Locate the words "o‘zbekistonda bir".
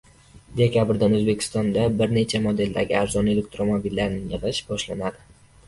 1.17-2.15